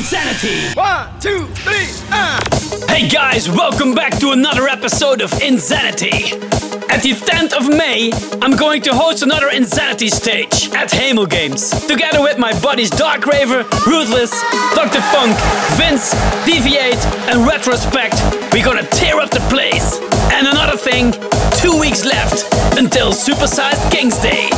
inZanity! 0.00 0.74
One, 0.74 1.08
two, 1.20 1.44
three, 1.60 1.86
uh. 2.10 2.40
Hey 2.88 3.06
guys, 3.06 3.50
welcome 3.50 3.94
back 3.94 4.18
to 4.20 4.30
another 4.30 4.66
episode 4.66 5.20
of 5.20 5.30
inZanity! 5.32 6.32
At 6.88 7.02
the 7.02 7.12
10th 7.12 7.52
of 7.52 7.68
May, 7.68 8.10
I'm 8.40 8.56
going 8.56 8.80
to 8.82 8.94
host 8.94 9.22
another 9.22 9.50
inZanity 9.50 10.10
stage 10.10 10.70
at 10.74 10.88
Hemelgames. 10.88 11.86
Together 11.86 12.22
with 12.22 12.38
my 12.38 12.58
buddies 12.60 12.90
Darkraver, 12.90 13.68
Ruthless, 13.86 14.32
Dr. 14.74 15.02
Funk, 15.12 15.36
Vince, 15.76 16.12
Deviate, 16.46 17.04
and 17.28 17.46
Retrospect, 17.46 18.16
we're 18.54 18.64
gonna 18.64 18.86
tear 18.92 19.20
up 19.20 19.28
the 19.28 19.44
place. 19.52 20.00
And 20.32 20.46
another 20.46 20.78
thing, 20.78 21.12
two 21.60 21.78
weeks 21.78 22.06
left 22.06 22.48
until 22.78 23.12
Supersized 23.12 23.90
Kingsday. 23.92 24.48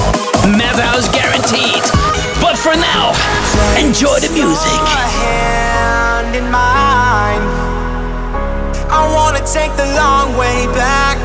Madhouse 0.47 1.09
guaranteed. 1.11 2.22
But 2.52 2.59
for 2.59 2.77
now, 2.77 3.16
enjoy 3.80 4.20
the 4.20 4.29
music. 4.29 4.80
I 8.91 9.09
wanna 9.16 9.41
take 9.41 9.75
the 9.75 9.87
long 9.97 10.37
way 10.37 10.66
back. 10.77 11.16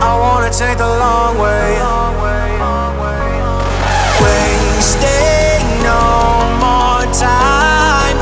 I 0.00 0.16
wanna 0.16 0.50
take 0.50 0.78
the 0.78 0.86
long 0.86 1.38
way. 1.38 1.80
Wasting 4.22 5.82
no 5.82 6.06
more 6.62 7.02
time. 7.10 8.18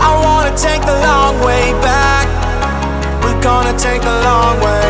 I 0.00 0.10
wanna 0.24 0.56
take 0.56 0.80
the 0.86 0.96
long 1.08 1.44
way 1.44 1.74
back. 1.82 2.26
We're 3.22 3.42
gonna 3.42 3.78
take 3.78 4.00
the 4.00 4.16
long 4.24 4.58
way. 4.64 4.89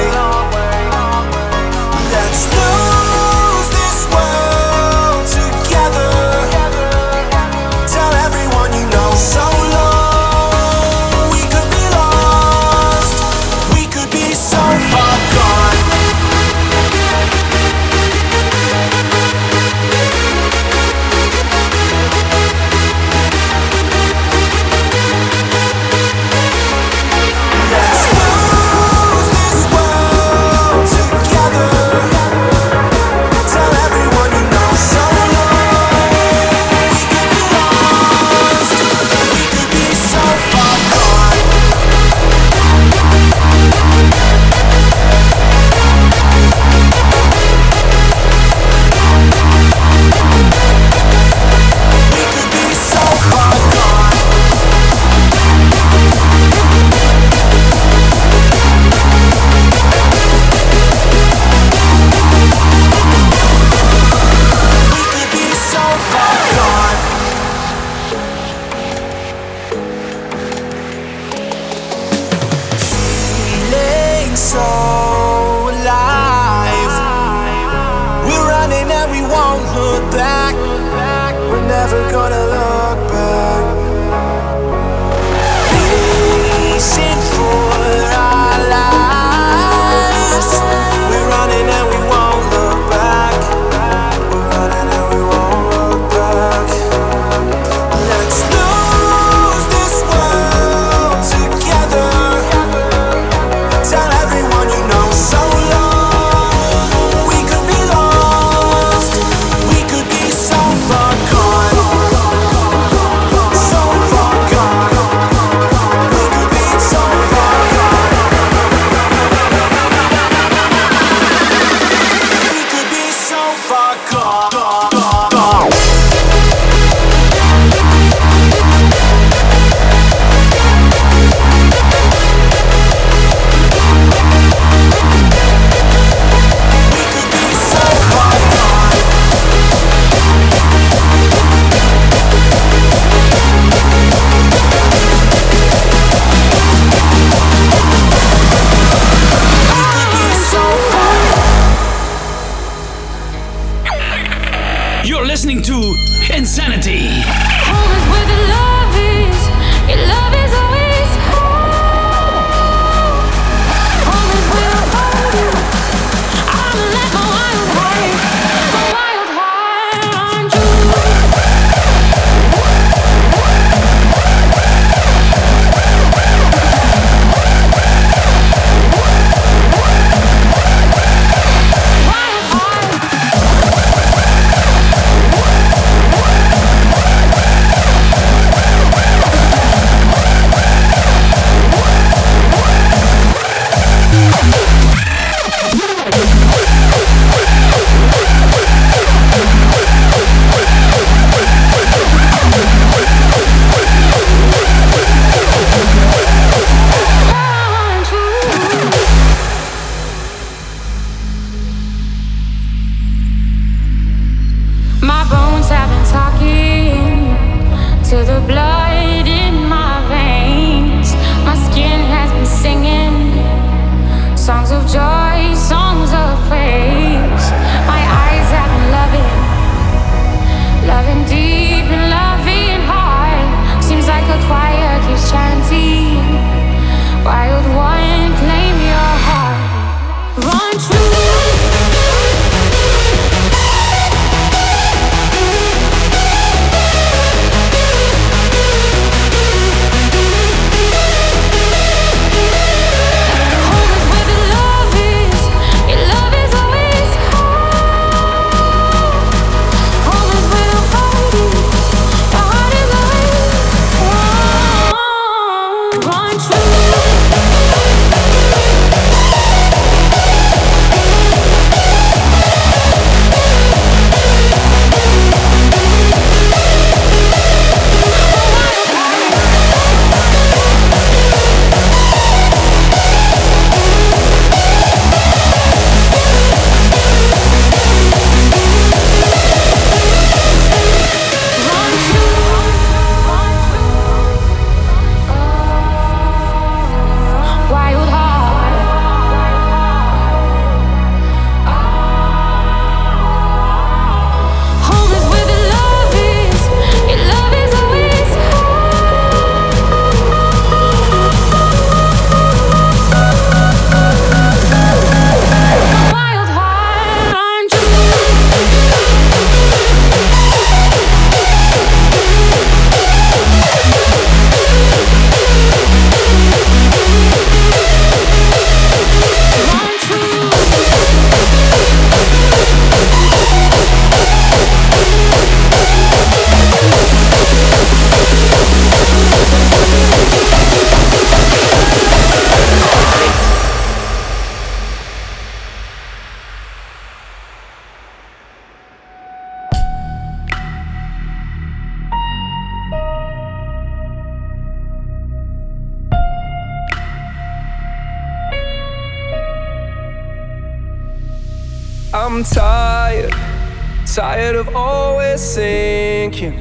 sinking, 365.55 366.55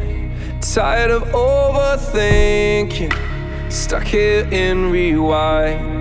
tired 0.62 1.12
of 1.12 1.22
overthinking, 1.26 3.14
stuck 3.72 4.04
here 4.04 4.48
in 4.52 4.90
rewind. 4.90 6.00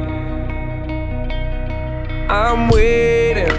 I'm 2.33 2.71
waiting, 2.71 3.53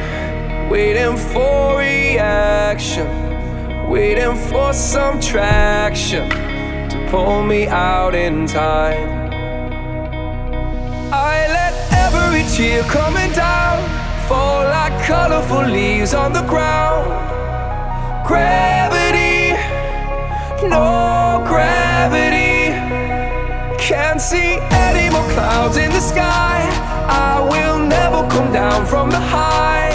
waiting 0.69 1.15
for 1.15 1.77
reaction, 1.77 3.07
waiting 3.87 4.35
for 4.49 4.73
some 4.73 5.19
traction 5.19 6.27
to 6.89 7.07
pull 7.11 7.43
me 7.43 7.67
out 7.67 8.15
in 8.15 8.47
time. 8.47 9.29
I 11.13 11.47
let 11.57 11.73
every 11.91 12.43
tear 12.55 12.81
coming 12.83 13.31
down 13.33 13.77
fall 14.27 14.63
like 14.63 15.03
colorful 15.05 15.65
leaves 15.65 16.15
on 16.15 16.33
the 16.33 16.41
ground. 16.47 17.37
Gravity 18.25 18.98
no 20.63 21.43
gravity. 21.47 22.73
Can't 23.77 24.21
see 24.21 24.57
any 24.71 25.09
more 25.13 25.27
clouds 25.31 25.77
in 25.77 25.91
the 25.91 26.01
sky. 26.01 26.67
I 27.07 27.41
will 27.41 27.79
never 27.79 28.27
come 28.29 28.51
down 28.51 28.85
from 28.85 29.09
the 29.09 29.19
high. 29.19 29.88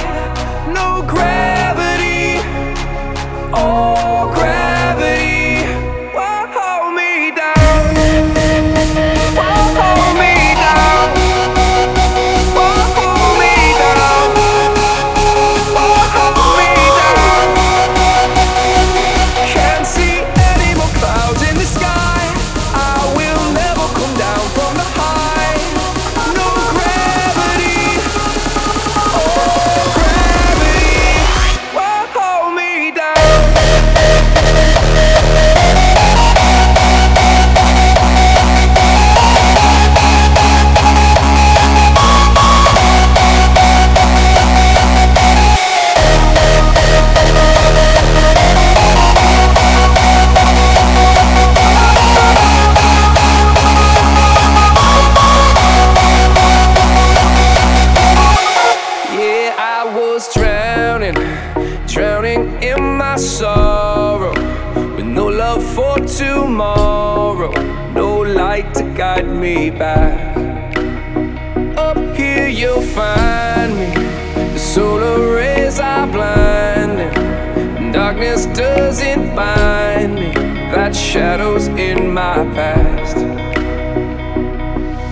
my 82.37 82.45
past. 82.53 83.17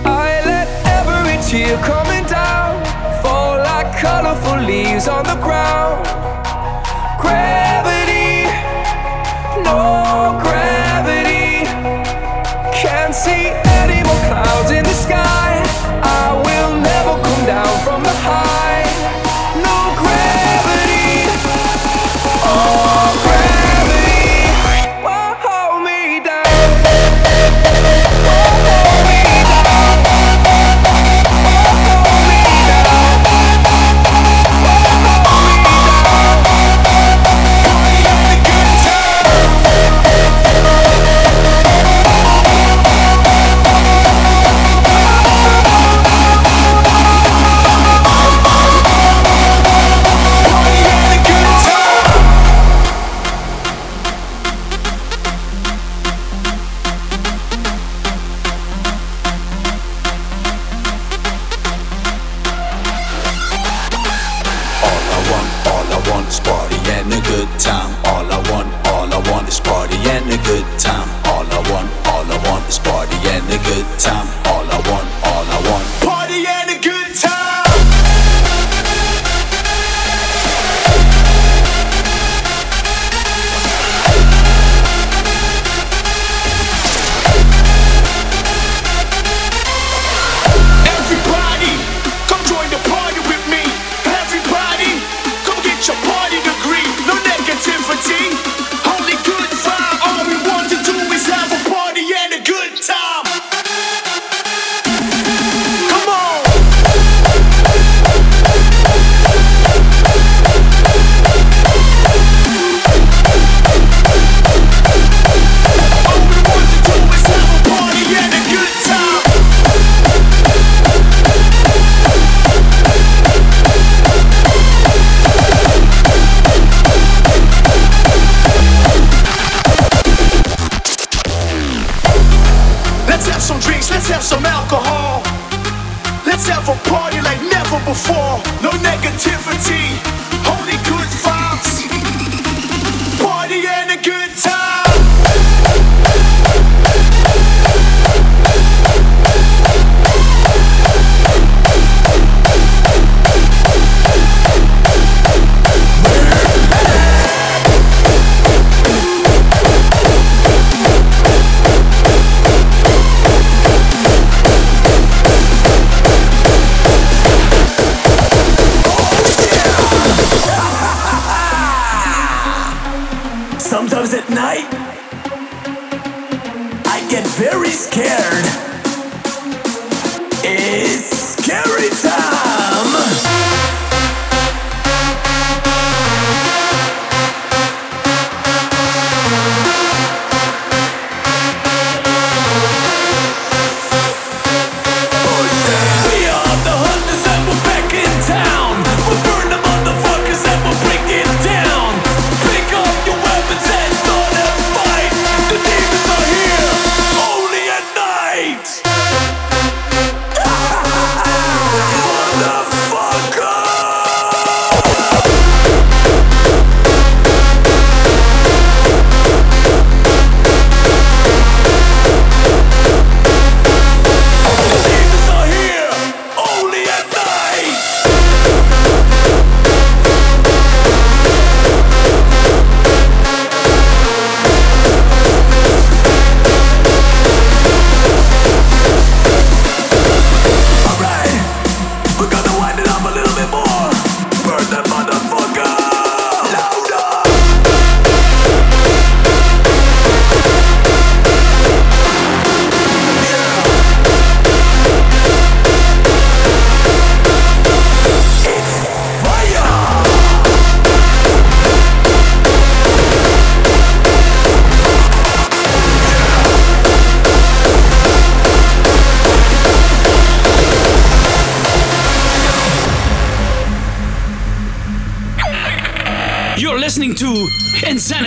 I 0.05 0.41
let 0.45 0.67
every 0.97 1.37
tear 1.47 1.77
coming 1.77 2.25
down 2.25 2.83
fall 3.21 3.57
like 3.59 3.97
colorful 3.97 4.59
leaves 4.59 5.07
on 5.07 5.23
the 5.23 5.35
ground. 5.35 5.92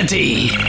inZanity. 0.06 0.65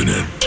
üstüne. 0.00 0.39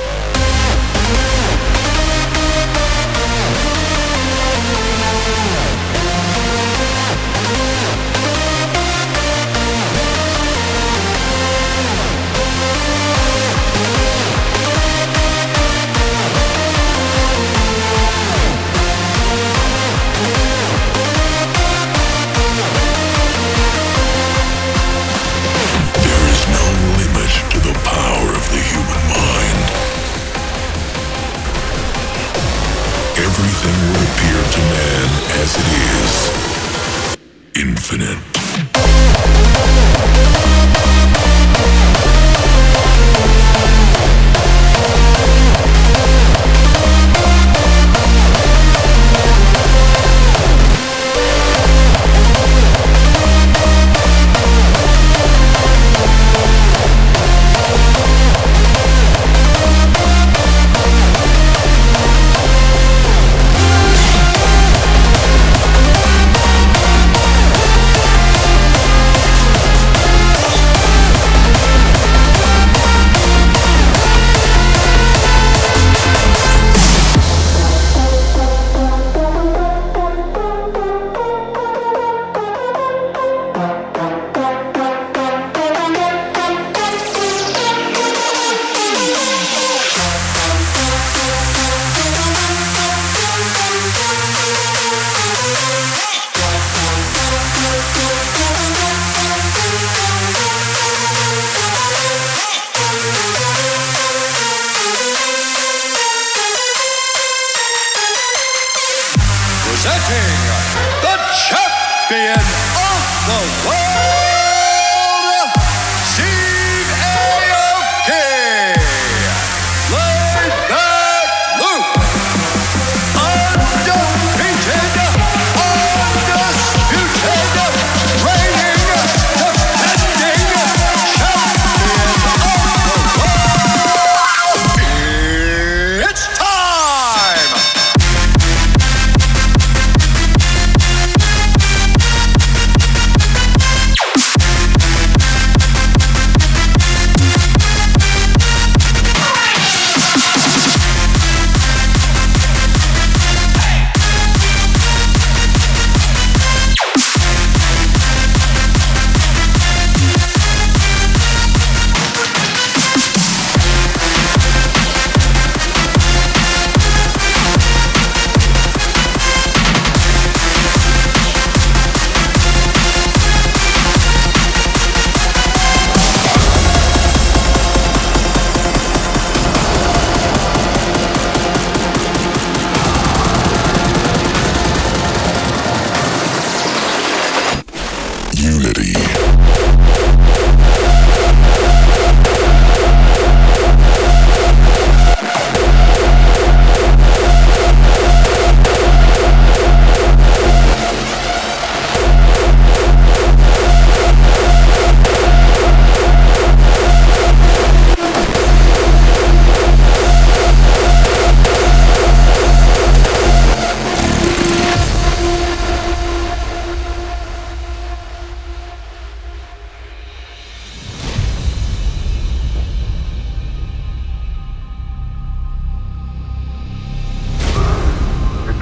World, 113.65 113.92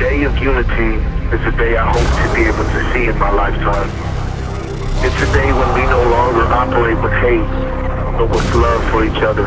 day 0.01 0.23
of 0.23 0.35
unity 0.39 0.97
is 1.29 1.41
a 1.45 1.53
day 1.61 1.77
I 1.77 1.85
hope 1.85 2.01
to 2.01 2.27
be 2.33 2.41
able 2.49 2.65
to 2.65 2.81
see 2.91 3.05
in 3.05 3.19
my 3.19 3.29
lifetime. 3.29 3.85
It's 5.05 5.21
a 5.21 5.29
day 5.29 5.53
when 5.53 5.69
we 5.77 5.85
no 5.85 6.01
longer 6.09 6.41
operate 6.41 6.97
with 6.97 7.13
hate, 7.21 7.45
but 8.17 8.25
with 8.25 8.41
love 8.55 8.81
for 8.89 9.05
each 9.05 9.21
other. 9.21 9.45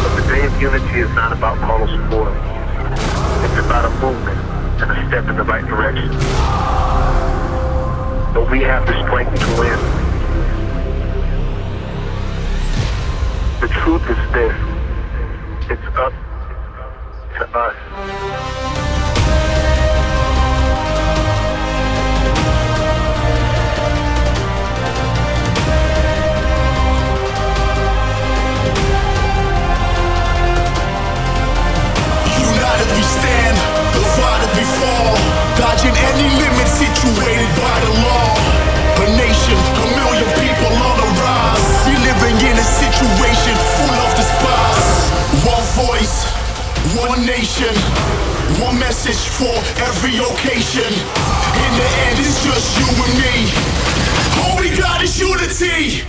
But 0.00 0.16
the 0.16 0.24
day 0.32 0.46
of 0.46 0.58
unity 0.58 1.00
is 1.00 1.12
not 1.12 1.36
about 1.36 1.60
moral 1.68 1.86
support. 1.86 2.32
It's 3.44 3.60
about 3.60 3.84
a 3.84 3.92
movement 4.00 4.40
and 4.80 4.90
a 4.90 4.96
step 5.06 5.28
in 5.28 5.36
the 5.36 5.44
right 5.44 5.66
direction. 5.68 6.08
But 8.32 8.50
we 8.50 8.62
have 8.62 8.86
the 8.86 8.96
strength 9.04 9.36
to 9.36 9.48
win. 9.60 9.78
The 13.60 13.68
truth 13.84 14.08
is 14.08 14.32
this. 14.32 14.56
It's 15.68 15.98
up 15.98 16.23
United 17.34 17.50
we 32.94 33.02
stand, 33.02 33.58
divided 33.90 34.50
we 34.54 34.62
fall. 34.78 35.18
Dodging 35.58 35.90
any 35.90 36.30
limit 36.38 36.70
situated 36.70 37.50
by 37.58 37.76
the 37.82 37.98
law. 38.06 38.30
A 39.02 39.10
nation, 39.18 39.58
a 39.58 39.86
million 39.98 40.30
people 40.38 40.70
on 40.70 40.94
the 41.02 41.10
rise. 41.18 41.66
We 41.90 41.98
living 41.98 42.38
in 42.46 42.54
a 42.54 42.66
situation 42.78 43.58
full 43.74 43.98
of 44.06 44.14
despise. 44.14 44.86
One 45.42 45.66
voice, 45.74 46.30
one 46.96 47.26
nation, 47.26 47.74
one 48.62 48.78
message 48.78 49.18
for 49.34 49.54
every 49.82 50.16
occasion. 50.18 50.86
In 50.86 51.72
the 51.74 51.88
end, 52.06 52.18
it's 52.20 52.44
just 52.44 52.78
you 52.78 52.86
and 52.86 53.14
me. 53.18 53.34
All 54.44 54.60
we 54.60 54.70
got 54.76 55.02
is 55.02 55.18
unity. 55.18 56.04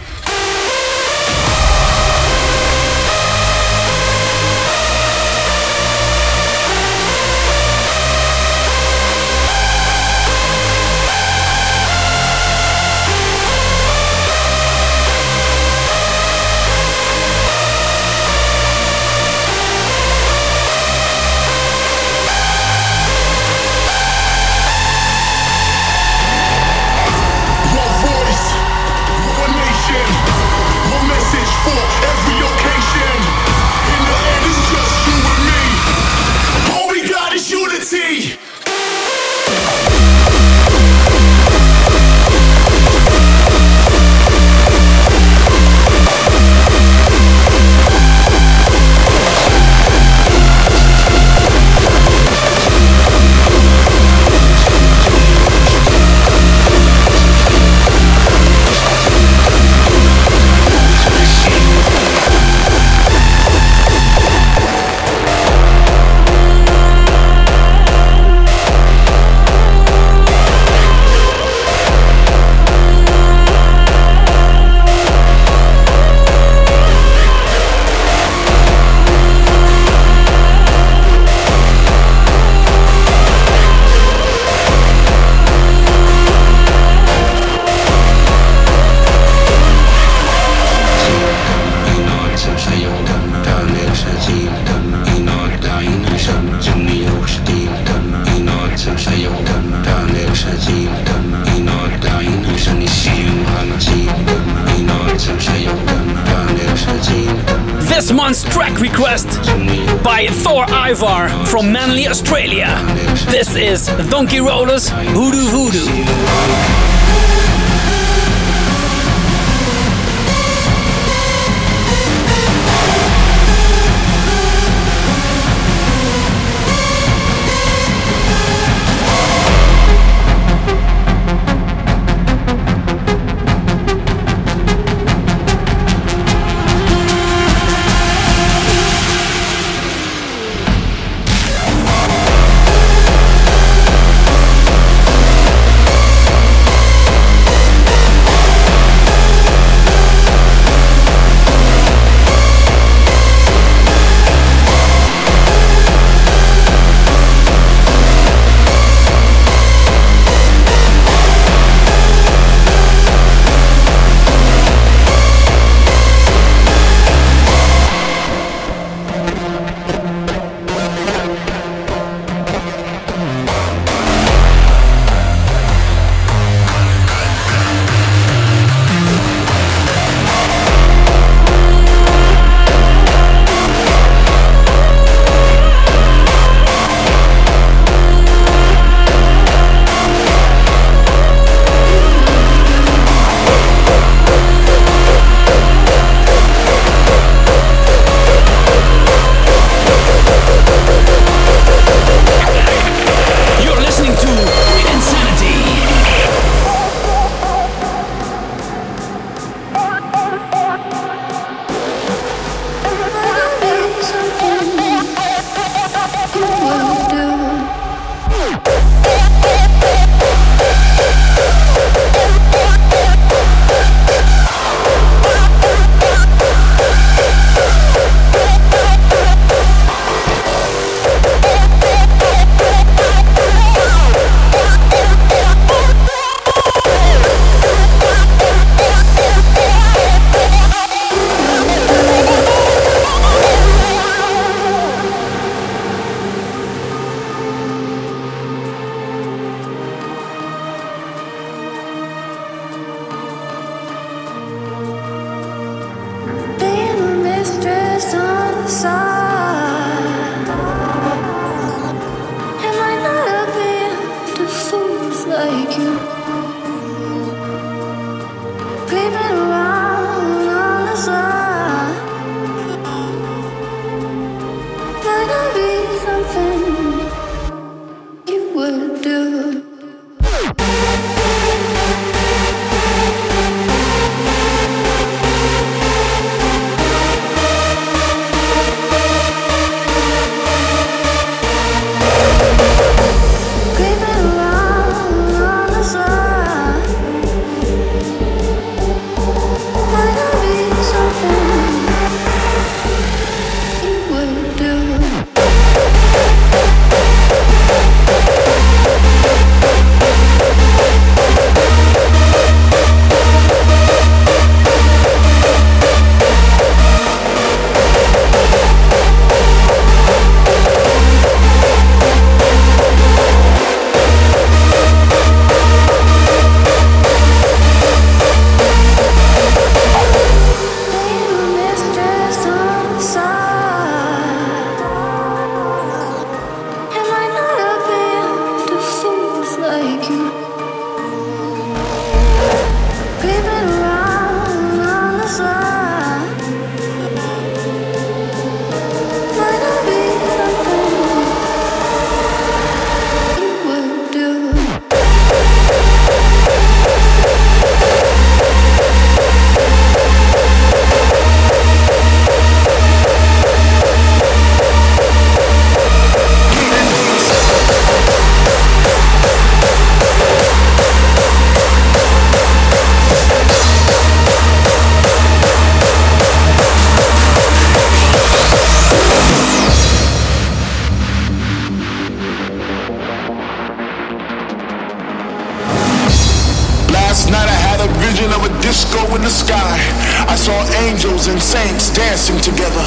a 388.46 388.50
disco 388.62 389.02
in 389.18 389.22
the 389.26 389.34
sky. 389.34 389.82
I 390.30 390.38
saw 390.38 390.54
angels 390.86 391.26
and 391.26 391.42
saints 391.42 391.90
dancing 391.90 392.38
together. 392.46 392.86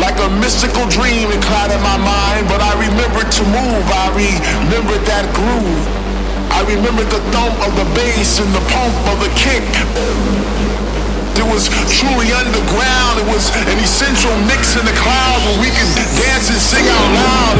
Like 0.00 0.16
a 0.24 0.30
mystical 0.40 0.88
dream 0.88 1.28
it 1.28 1.42
clouded 1.44 1.80
my 1.84 2.00
mind, 2.00 2.48
but 2.48 2.64
I 2.64 2.72
remembered 2.80 3.28
to 3.28 3.44
move. 3.52 3.84
I 3.92 4.08
remembered 4.16 5.04
that 5.04 5.28
groove. 5.36 5.84
I 6.48 6.64
remembered 6.64 7.12
the 7.12 7.20
thump 7.28 7.56
of 7.60 7.76
the 7.76 7.84
bass 7.92 8.40
and 8.40 8.48
the 8.56 8.64
pump 8.72 8.96
of 9.12 9.20
the 9.20 9.30
kick. 9.36 9.64
It 11.36 11.46
was 11.52 11.68
truly 11.92 12.32
underground. 12.32 13.20
It 13.20 13.28
was 13.28 13.52
an 13.68 13.78
essential 13.84 14.32
mix 14.48 14.76
in 14.80 14.84
the 14.88 14.96
clouds 14.96 15.44
where 15.44 15.60
we 15.60 15.68
could 15.76 15.92
dance 16.16 16.48
and 16.48 16.60
sing 16.60 16.86
out 16.88 17.08
loud. 17.20 17.56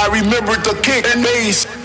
I 0.00 0.08
remembered 0.16 0.64
the 0.64 0.80
kick 0.80 1.04
and 1.12 1.22
bass 1.22 1.79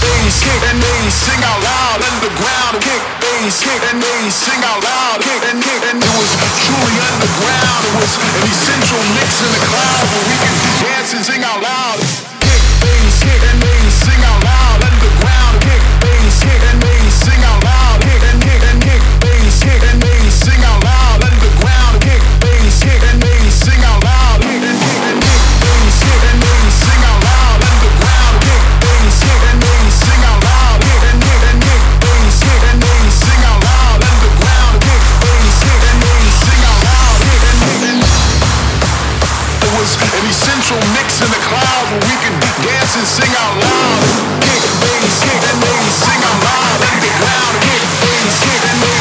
bass, 0.00 0.42
kick 0.42 0.62
and 0.70 0.80
bass, 0.80 1.14
sing 1.14 1.42
out 1.42 1.60
loud 1.62 1.98
underground. 2.02 2.74
Kick 2.82 3.02
bass, 3.20 3.62
kick 3.62 3.82
and 3.90 4.00
bass, 4.00 4.34
sing 4.34 4.62
out 4.64 4.82
loud. 4.82 5.18
Kick 5.22 5.42
and 5.50 5.58
kick 5.62 5.82
and 5.90 5.98
it 6.02 6.12
was 6.18 6.30
truly 6.62 6.96
underground. 7.14 7.82
It 7.86 7.94
was 7.96 8.12
an 8.18 8.34
essential 8.46 9.02
mix 9.16 9.42
in 9.42 9.50
the 9.54 9.62
cloud 9.66 10.04
where 10.12 10.26
we 10.28 10.36
could 10.42 10.56
dance 10.82 11.10
and 11.14 11.24
sing 11.24 11.42
out 11.44 11.60
loud. 11.62 12.27
and 42.98 43.06
sing 43.06 43.30
out 43.38 43.54
loud. 43.62 44.42
Kick, 44.42 44.58
bass, 44.82 45.22
kick, 45.22 45.42
and 45.50 45.60
bass, 45.62 45.94
sing 46.02 46.22
out 46.26 46.42
loud. 46.42 46.80
Let 46.82 46.98
it 46.98 47.16
loud, 47.22 47.54
kick, 47.62 47.86
bass, 48.02 48.42
kick, 48.42 48.62
and 48.70 48.80
bass. 48.82 48.97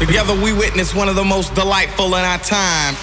Together 0.00 0.34
we 0.34 0.54
witness 0.54 0.94
one 0.94 1.10
of 1.10 1.14
the 1.14 1.22
most 1.22 1.54
delightful 1.54 2.14
in 2.14 2.24
our 2.24 2.38
time. 2.38 2.94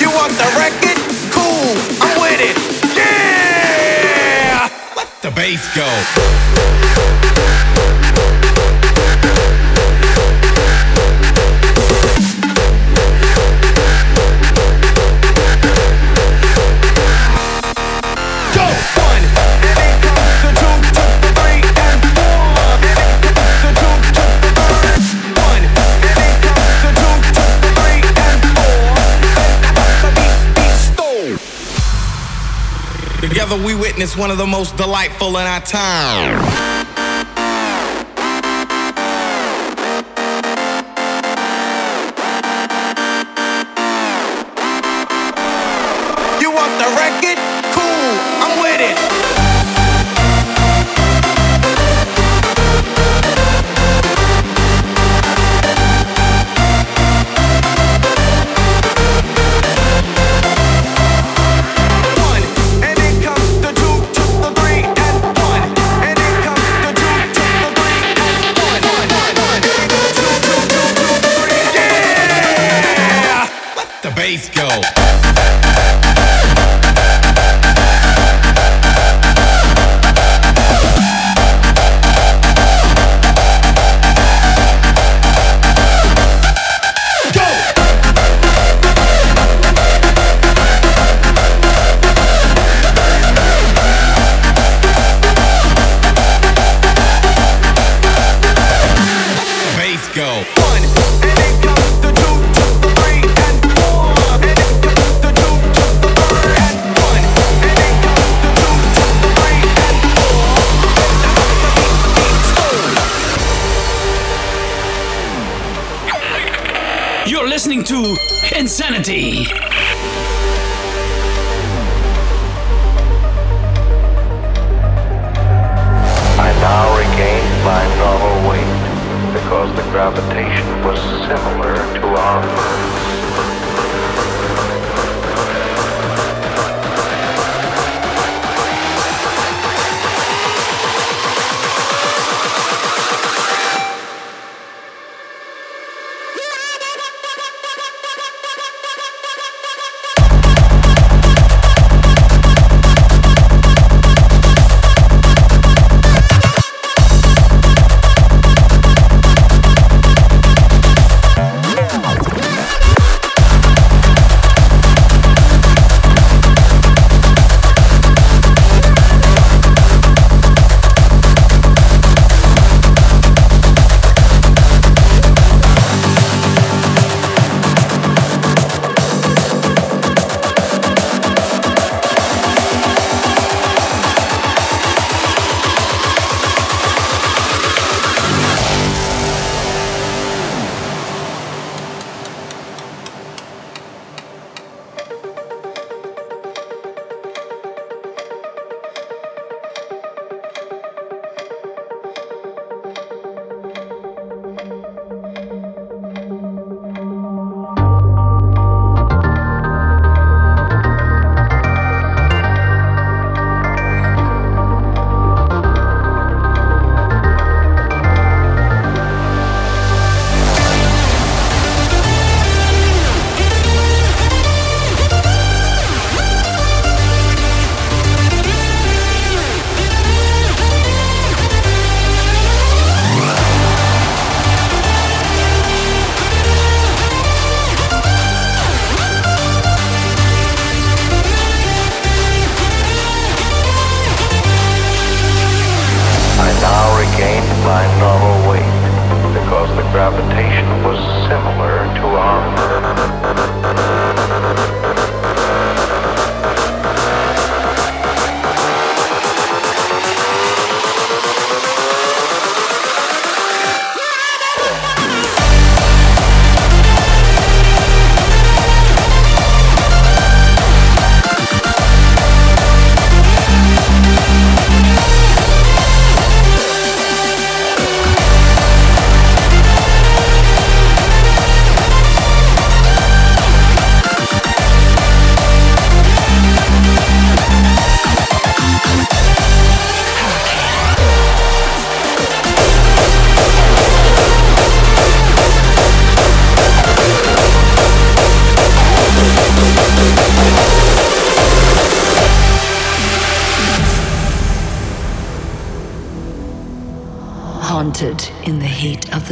You 0.00 0.10
want 0.10 0.32
the 0.32 0.50
record? 0.58 0.98
Cool, 1.30 1.76
I'm 2.02 2.20
with 2.20 2.40
it. 2.40 2.56
Yeah! 2.96 4.68
Let 4.96 5.22
the 5.22 5.30
bass 5.30 5.72
go. 5.76 6.91
witness 34.02 34.16
one 34.16 34.32
of 34.32 34.38
the 34.38 34.46
most 34.46 34.76
delightful 34.76 35.38
in 35.38 35.46
our 35.46 35.60
town. 35.60 36.71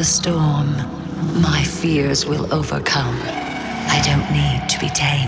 The 0.01 0.05
storm, 0.05 0.73
my 1.43 1.63
fears 1.63 2.25
will 2.25 2.51
overcome. 2.55 3.21
I 3.21 4.01
don't 4.03 4.33
need 4.33 4.67
to 4.71 4.81
be 4.81 4.89
tamed, 4.89 5.20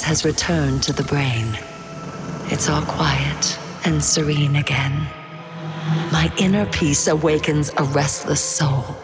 has 0.00 0.24
returned 0.24 0.82
to 0.84 0.92
the 0.92 1.02
brain, 1.02 1.58
it's 2.46 2.70
all 2.70 2.82
quiet 2.82 3.58
and 3.84 4.02
serene 4.02 4.56
again. 4.56 5.06
My 6.10 6.32
inner 6.38 6.64
peace 6.66 7.08
awakens 7.08 7.70
a 7.76 7.82
restless 7.84 8.40
soul. 8.40 8.96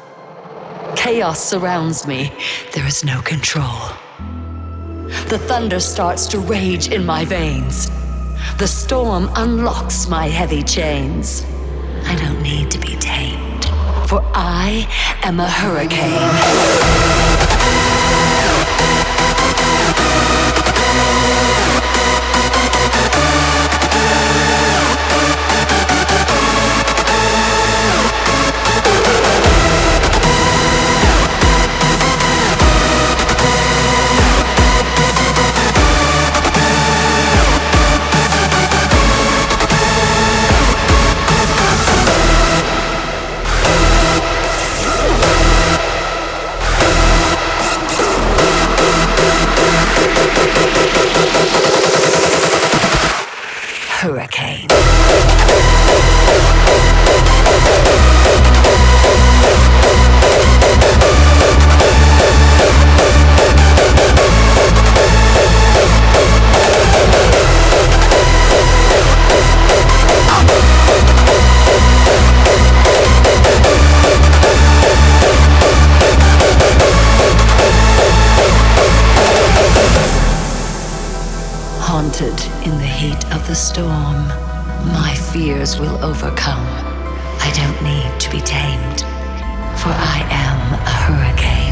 Chaos 0.97 1.43
surrounds 1.43 2.07
me, 2.07 2.33
there 2.73 2.87
is 2.87 3.05
no 3.05 3.21
control. 3.21 3.91
The 5.29 5.39
thunder 5.47 5.81
starts 5.81 6.27
to 6.29 6.39
rage 6.39 6.89
in 6.89 7.05
my 7.05 7.25
veins. 7.25 7.91
The 8.57 8.67
storm 8.67 9.29
unlocks 9.37 10.09
my 10.09 10.29
heavy 10.29 10.63
chains. 10.63 11.45
I 12.05 12.17
don't 12.17 12.41
need 12.43 12.71
to 12.71 12.79
be 12.79 12.97
tamed, 12.97 13.67
for 14.09 14.23
I 14.35 14.87
am 15.23 15.41
a 15.41 15.49
hurricane. 15.49 16.29
storm, 83.59 84.29
my 84.93 85.13
fears 85.33 85.81
will 85.81 85.99
overcome. 86.05 86.65
I 87.41 87.51
don't 87.53 87.83
need 87.83 88.21
to 88.21 88.31
be 88.31 88.41
tamed, 88.41 89.01
for 89.81 89.91
I 89.91 90.25
am 90.31 90.75
a 90.75 90.91
hurricane. 91.03 91.69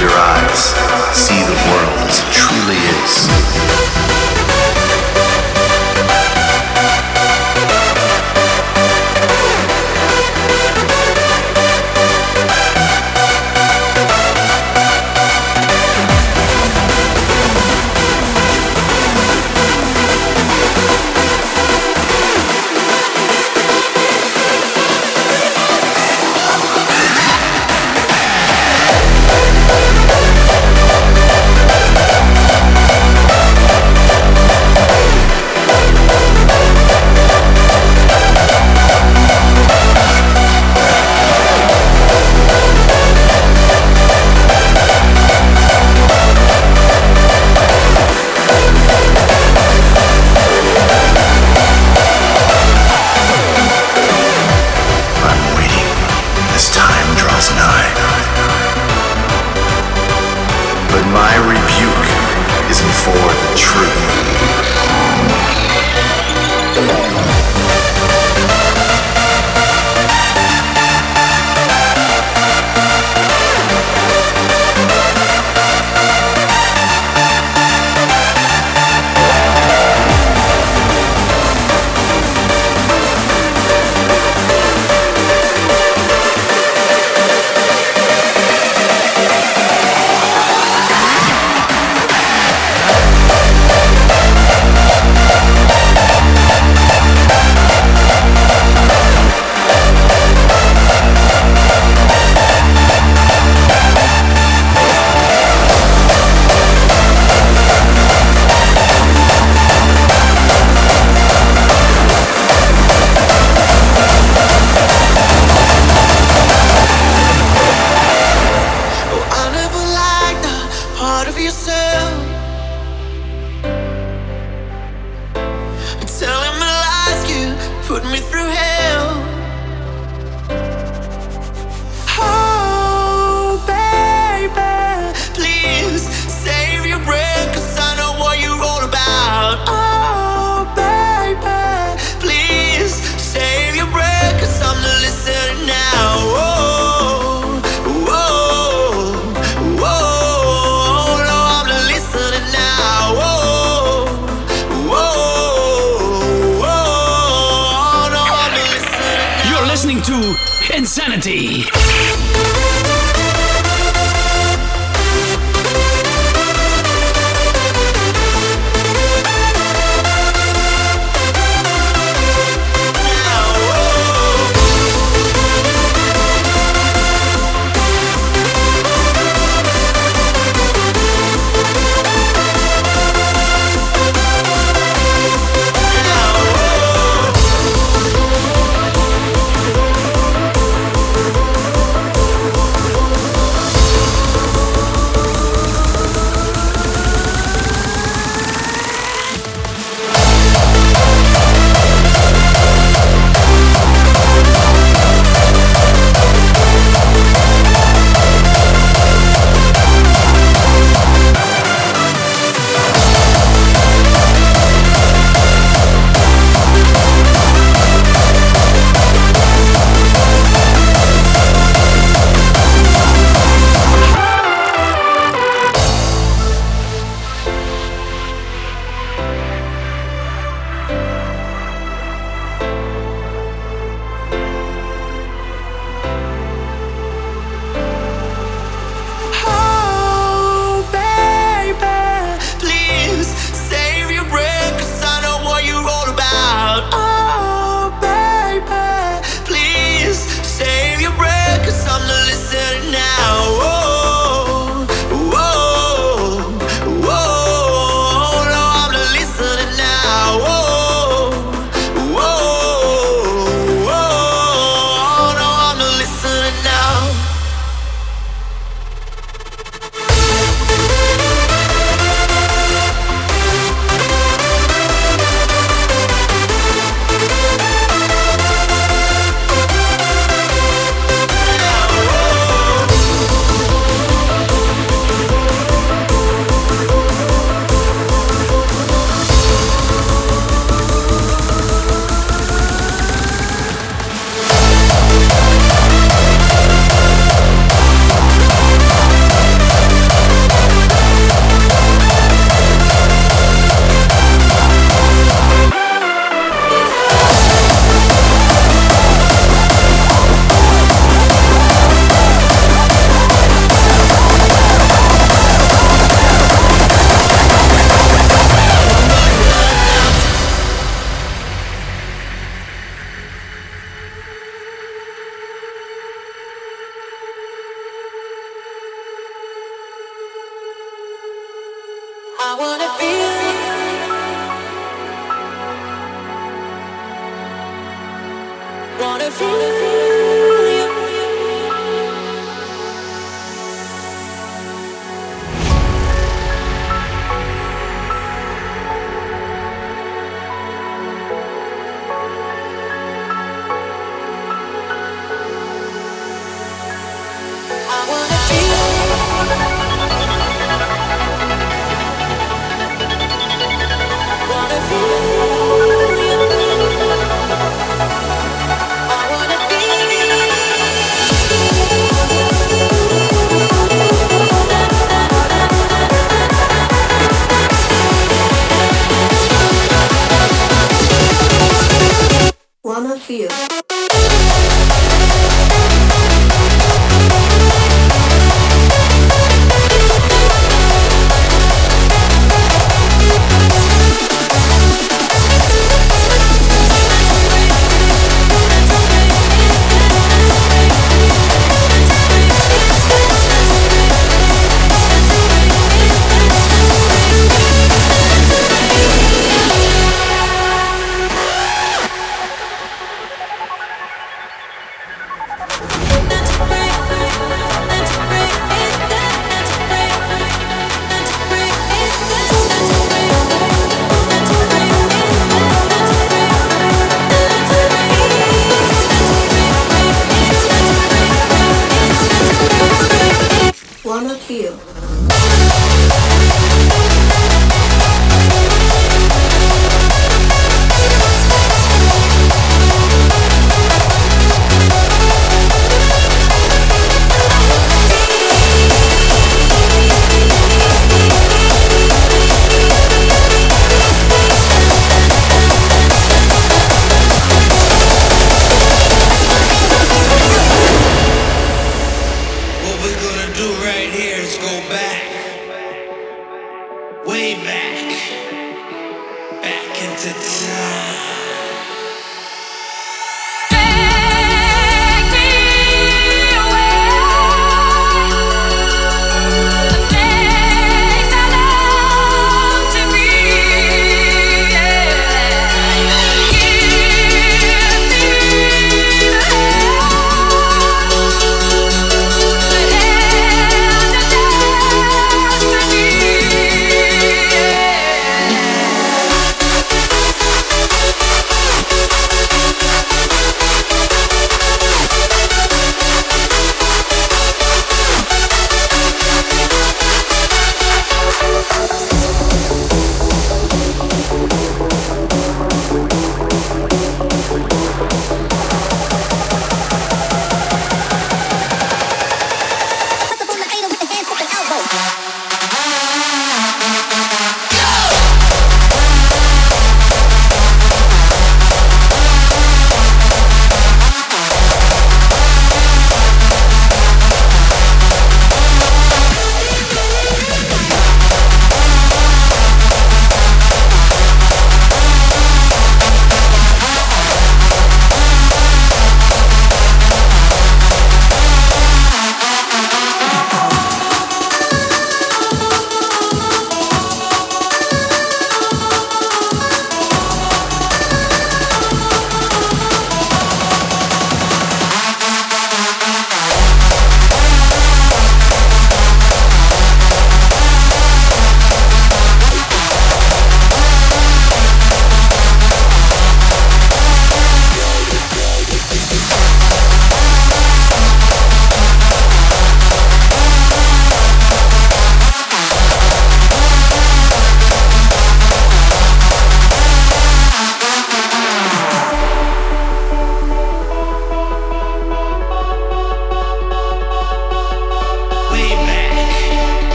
your 0.00 0.10
eyes, 0.10 0.72
see 1.14 1.42
the 1.42 1.52
world 1.68 2.08
as 2.08 2.20
it 2.20 2.32
truly 2.32 2.76
is. 3.04 4.19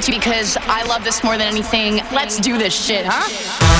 to 0.00 0.12
because 0.12 0.56
I 0.62 0.84
love 0.84 1.04
this 1.04 1.22
more 1.22 1.36
than 1.36 1.46
anything. 1.46 1.96
Let's 2.12 2.38
do 2.40 2.56
this 2.58 2.74
shit, 2.74 3.04
huh? 3.06 3.79